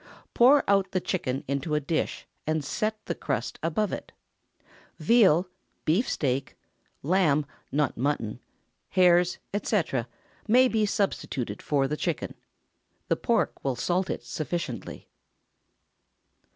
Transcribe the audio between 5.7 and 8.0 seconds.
beef steak, lamb (not